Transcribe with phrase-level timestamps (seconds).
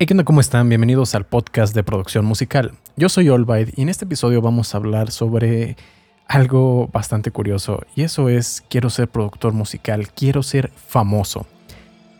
[0.00, 0.24] Hey, ¿qué onda?
[0.24, 0.66] ¿Cómo están?
[0.66, 2.72] Bienvenidos al podcast de producción musical.
[2.96, 5.76] Yo soy Olbide y en este episodio vamos a hablar sobre
[6.26, 11.46] algo bastante curioso y eso es quiero ser productor musical, quiero ser famoso.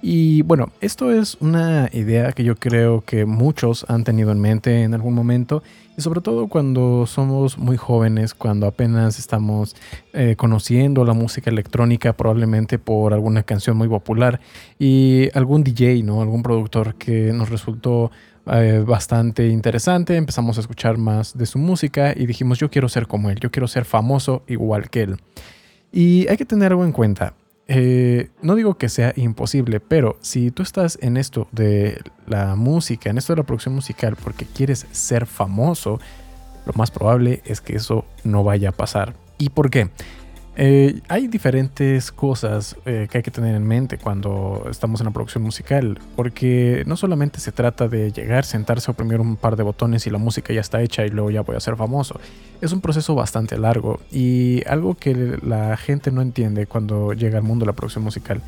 [0.00, 4.82] Y bueno, esto es una idea que yo creo que muchos han tenido en mente
[4.84, 5.62] en algún momento
[5.96, 9.74] y sobre todo cuando somos muy jóvenes, cuando apenas estamos
[10.12, 14.38] eh, conociendo la música electrónica probablemente por alguna canción muy popular
[14.78, 16.22] y algún DJ, ¿no?
[16.22, 18.12] Algún productor que nos resultó
[18.46, 23.08] eh, bastante interesante, empezamos a escuchar más de su música y dijimos yo quiero ser
[23.08, 25.16] como él, yo quiero ser famoso igual que él.
[25.90, 27.34] Y hay que tener algo en cuenta.
[27.70, 33.10] Eh, no digo que sea imposible, pero si tú estás en esto de la música,
[33.10, 36.00] en esto de la producción musical, porque quieres ser famoso,
[36.64, 39.14] lo más probable es que eso no vaya a pasar.
[39.36, 39.90] ¿Y por qué?
[40.60, 45.12] Eh, hay diferentes cosas eh, que hay que tener en mente cuando estamos en la
[45.12, 50.08] producción musical, porque no solamente se trata de llegar, sentarse, oprimir un par de botones
[50.08, 52.18] y la música ya está hecha y luego ya voy a ser famoso.
[52.60, 57.44] Es un proceso bastante largo y algo que la gente no entiende cuando llega al
[57.44, 58.42] mundo de la producción musical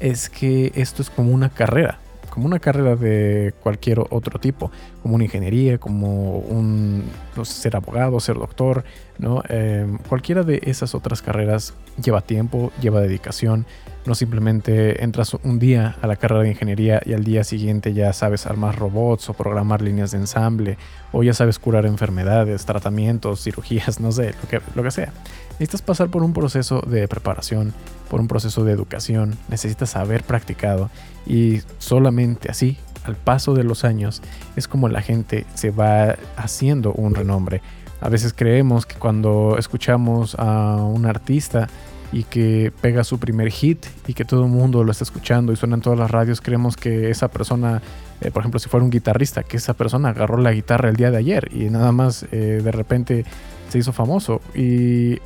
[0.00, 2.00] es que esto es como una carrera
[2.34, 7.04] como una carrera de cualquier otro tipo, como una ingeniería, como un
[7.44, 8.82] ser abogado, ser doctor,
[9.18, 9.42] ¿no?
[9.48, 13.66] Em, cualquiera de esas otras carreras lleva tiempo, lleva dedicación.
[14.06, 18.12] No simplemente entras un día a la carrera de ingeniería y al día siguiente ya
[18.12, 20.76] sabes armar robots o programar líneas de ensamble,
[21.12, 25.12] o ya sabes curar enfermedades, tratamientos, cirugías, no sé, lo que, lo que sea.
[25.52, 27.72] Necesitas pasar por un proceso de preparación,
[28.10, 30.90] por un proceso de educación, necesitas haber practicado
[31.26, 34.22] y solamente así, al paso de los años,
[34.56, 37.62] es como la gente se va haciendo un renombre.
[38.00, 41.68] A veces creemos que cuando escuchamos a un artista
[42.12, 45.56] y que pega su primer hit y que todo el mundo lo está escuchando y
[45.56, 47.82] suena en todas las radios, creemos que esa persona,
[48.20, 51.10] eh, por ejemplo, si fuera un guitarrista, que esa persona agarró la guitarra el día
[51.10, 53.24] de ayer y nada más eh, de repente
[53.68, 54.40] se hizo famoso.
[54.54, 55.18] Y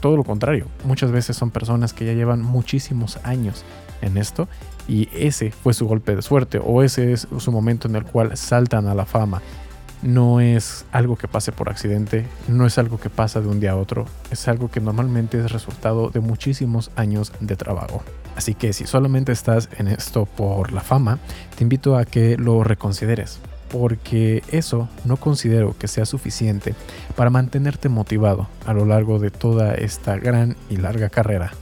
[0.00, 0.66] todo lo contrario.
[0.84, 3.64] Muchas veces son personas que ya llevan muchísimos años
[4.04, 4.48] en esto
[4.86, 8.36] y ese fue su golpe de suerte o ese es su momento en el cual
[8.36, 9.42] saltan a la fama.
[10.02, 13.72] No es algo que pase por accidente, no es algo que pasa de un día
[13.72, 18.02] a otro, es algo que normalmente es resultado de muchísimos años de trabajo.
[18.36, 21.18] Así que si solamente estás en esto por la fama,
[21.56, 23.40] te invito a que lo reconsideres
[23.74, 26.76] porque eso no considero que sea suficiente
[27.16, 31.52] para mantenerte motivado a lo largo de toda esta gran y larga carrera.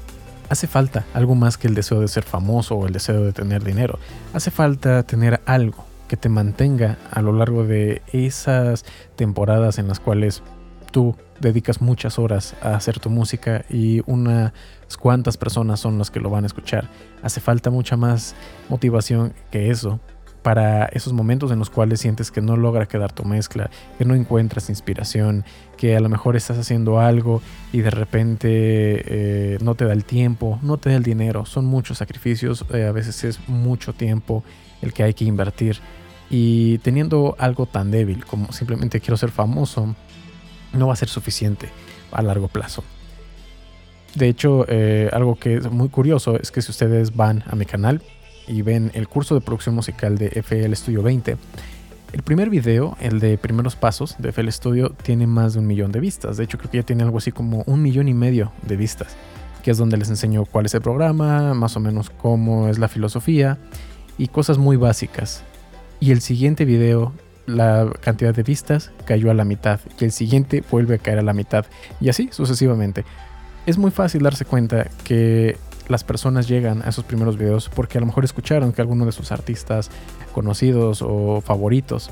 [0.53, 3.65] Hace falta algo más que el deseo de ser famoso o el deseo de tener
[3.65, 3.99] dinero.
[4.35, 8.85] Hace falta tener algo que te mantenga a lo largo de esas
[9.17, 10.43] temporadas en las cuales
[10.91, 14.53] tú dedicas muchas horas a hacer tu música y unas
[15.01, 16.91] cuantas personas son las que lo van a escuchar.
[17.23, 18.35] Hace falta mucha más
[18.69, 20.01] motivación que eso
[20.43, 24.15] para esos momentos en los cuales sientes que no logra quedar tu mezcla, que no
[24.15, 25.45] encuentras inspiración,
[25.77, 27.43] que a lo mejor estás haciendo algo
[27.73, 31.47] y de repente eh, no te da el tiempo, no te da el dinero.
[31.47, 34.43] Son muchos sacrificios, eh, a veces es mucho tiempo
[34.83, 35.79] el que hay que invertir.
[36.29, 39.95] Y teniendo algo tan débil como simplemente quiero ser famoso,
[40.73, 41.69] no va a ser suficiente
[42.11, 42.83] a largo plazo.
[44.15, 47.65] De hecho, eh, algo que es muy curioso es que si ustedes van a mi
[47.65, 48.03] canal,
[48.47, 51.37] y ven el curso de producción musical de FL Studio 20,
[52.13, 55.93] el primer video, el de primeros pasos de FL Studio, tiene más de un millón
[55.93, 56.37] de vistas.
[56.37, 59.17] De hecho, creo que ya tiene algo así como un millón y medio de vistas,
[59.63, 62.89] que es donde les enseño cuál es el programa, más o menos cómo es la
[62.89, 63.57] filosofía
[64.19, 65.43] y cosas muy básicas.
[66.01, 67.15] Y el siguiente video,
[67.47, 71.23] la cantidad de vistas cayó a la mitad, y el siguiente vuelve a caer a
[71.23, 71.65] la mitad,
[71.99, 73.07] y así sucesivamente.
[73.65, 75.57] Es muy fácil darse cuenta que
[75.93, 79.13] las personas llegan a esos primeros videos porque a lo mejor escucharon que alguno de
[79.13, 79.91] sus artistas
[80.33, 82.11] conocidos o favoritos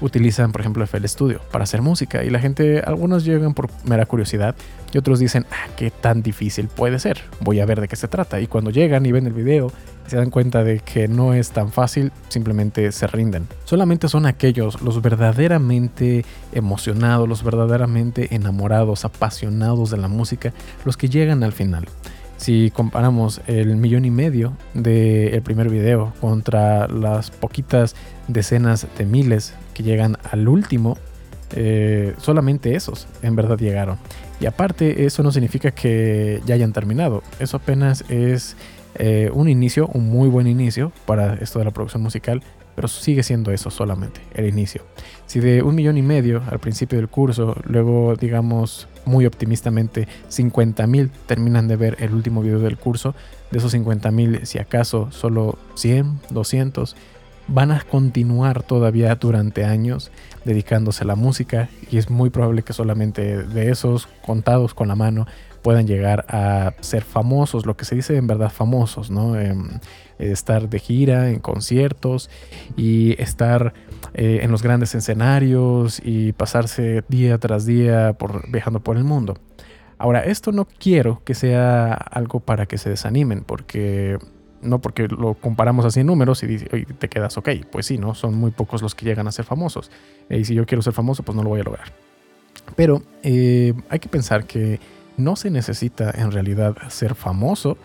[0.00, 4.06] utilizan, por ejemplo, FL Studio para hacer música y la gente, algunos llegan por mera
[4.06, 4.54] curiosidad
[4.92, 8.08] y otros dicen, ah, qué tan difícil puede ser, voy a ver de qué se
[8.08, 8.40] trata.
[8.40, 9.72] Y cuando llegan y ven el video
[10.06, 13.48] se dan cuenta de que no es tan fácil, simplemente se rinden.
[13.64, 20.52] Solamente son aquellos, los verdaderamente emocionados, los verdaderamente enamorados, apasionados de la música,
[20.84, 21.86] los que llegan al final.
[22.36, 27.96] Si comparamos el millón y medio del primer video contra las poquitas
[28.28, 30.98] decenas de miles que llegan al último,
[31.54, 33.98] eh, solamente esos en verdad llegaron.
[34.40, 37.22] Y aparte, eso no significa que ya hayan terminado.
[37.38, 38.56] Eso apenas es
[38.96, 42.42] eh, un inicio, un muy buen inicio para esto de la producción musical,
[42.76, 44.82] pero sigue siendo eso solamente, el inicio.
[45.26, 50.86] Si de un millón y medio al principio del curso, luego digamos muy optimistamente 50
[50.86, 53.14] mil terminan de ver el último video del curso,
[53.50, 56.94] de esos 50 mil si acaso solo 100, 200
[57.48, 60.10] van a continuar todavía durante años
[60.44, 64.96] dedicándose a la música y es muy probable que solamente de esos contados con la
[64.96, 65.26] mano
[65.66, 69.34] puedan llegar a ser famosos, lo que se dice en verdad famosos, ¿no?
[69.34, 69.80] Em,
[70.20, 72.30] estar de gira, en conciertos
[72.76, 73.74] y estar
[74.14, 78.16] eh, en los grandes escenarios y pasarse día tras día
[78.46, 79.38] viajando por el mundo.
[79.98, 84.18] Ahora, esto no quiero que sea algo para que se desanimen, porque
[84.62, 88.14] no porque lo comparamos así en números y, te quedas, ok, pues sí, ¿no?
[88.14, 89.90] Son muy pocos los que llegan a ser famosos.
[90.30, 91.92] y si yo quiero ser famoso, pues no lo voy a lograr.
[92.76, 94.78] Pero eh, hay que pensar que
[95.16, 97.76] no se necesita en realidad ser famoso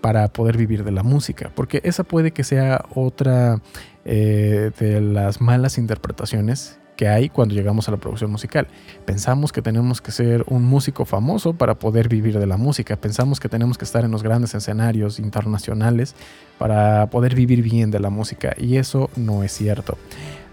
[0.00, 3.60] para poder vivir de la música, porque esa puede que sea otra
[4.04, 8.66] eh, de las malas interpretaciones que hay cuando llegamos a la producción musical.
[9.04, 12.96] Pensamos que tenemos que ser un músico famoso para poder vivir de la música.
[12.96, 16.14] Pensamos que tenemos que estar en los grandes escenarios internacionales
[16.58, 18.54] para poder vivir bien de la música.
[18.58, 19.96] Y eso no es cierto.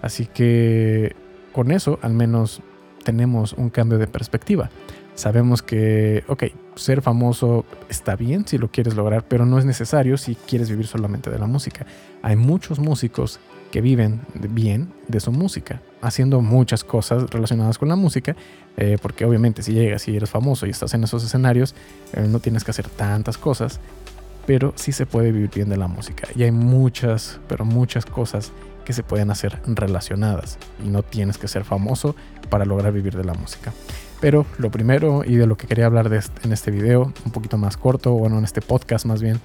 [0.02, 1.16] Así que
[1.52, 2.62] con eso al menos
[3.04, 4.70] tenemos un cambio de perspectiva.
[5.20, 6.46] Sabemos que, ok,
[6.76, 10.88] ser famoso está bien si lo quieres lograr, pero no es necesario si quieres vivir
[10.88, 11.86] solamente de la música.
[12.22, 17.98] Hay muchos músicos que viven bien de su música, haciendo muchas cosas relacionadas con la
[17.98, 18.38] música,
[18.78, 21.76] eh, porque obviamente si llegas y eres famoso y estás en esos escenarios,
[22.14, 23.82] eh, no tienes que hacer tantas cosas,
[24.48, 26.30] pero sí se puede vivir bien de la música.
[26.34, 28.54] Y hay muchas, pero muchas cosas
[28.86, 32.16] que se pueden hacer relacionadas y no tienes que ser famoso
[32.50, 33.74] para lograr vivir de la música.
[34.22, 36.12] Pero lo primero y de lo que quería hablar
[36.44, 39.40] en este video, un poquito más corto, bueno, en este podcast más bien,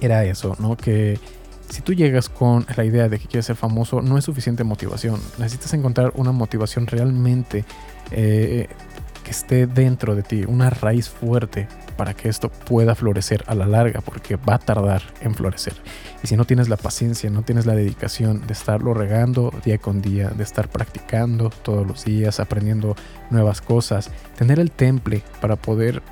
[0.00, 0.76] era eso, ¿no?
[0.76, 1.18] Que
[1.68, 5.20] si tú llegas con la idea de que quieres ser famoso, no es suficiente motivación.
[5.38, 7.64] Necesitas encontrar una motivación realmente
[8.10, 8.68] eh,
[9.22, 13.66] que esté dentro de ti, una raíz fuerte para que esto pueda florecer a la
[13.66, 15.74] larga, porque va a tardar en florecer.
[16.22, 20.02] Y si no tienes la paciencia, no tienes la dedicación de estarlo regando día con
[20.02, 22.96] día, de estar practicando todos los días, aprendiendo
[23.30, 26.02] nuevas cosas, tener el temple para poder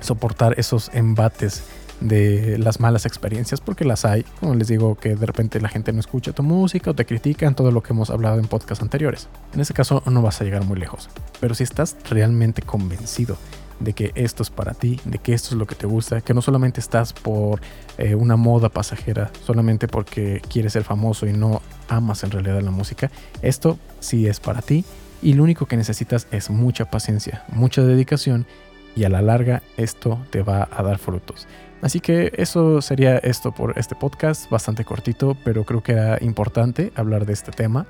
[0.00, 1.62] soportar esos embates
[2.02, 5.92] de las malas experiencias, porque las hay, como les digo, que de repente la gente
[5.92, 9.28] no escucha tu música o te critican todo lo que hemos hablado en podcasts anteriores.
[9.54, 11.08] En ese caso no vas a llegar muy lejos,
[11.40, 13.36] pero si estás realmente convencido
[13.80, 16.34] de que esto es para ti, de que esto es lo que te gusta, que
[16.34, 17.60] no solamente estás por
[17.98, 22.70] eh, una moda pasajera, solamente porque quieres ser famoso y no amas en realidad la
[22.70, 23.10] música,
[23.42, 24.84] esto sí es para ti
[25.20, 28.46] y lo único que necesitas es mucha paciencia, mucha dedicación
[28.94, 31.46] y a la larga esto te va a dar frutos.
[31.82, 36.92] Así que eso sería esto por este podcast, bastante cortito, pero creo que era importante
[36.94, 37.86] hablar de este tema,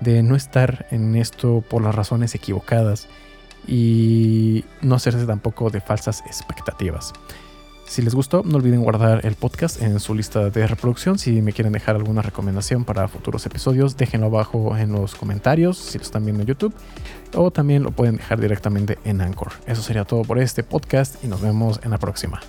[0.00, 3.06] de no estar en esto por las razones equivocadas
[3.66, 7.12] y no hacerse tampoco de falsas expectativas.
[7.86, 11.18] Si les gustó, no olviden guardar el podcast en su lista de reproducción.
[11.18, 15.98] Si me quieren dejar alguna recomendación para futuros episodios, déjenlo abajo en los comentarios si
[15.98, 16.74] lo están viendo en YouTube.
[17.34, 19.52] O también lo pueden dejar directamente en Anchor.
[19.66, 22.40] Eso sería todo por este podcast y nos vemos en la próxima.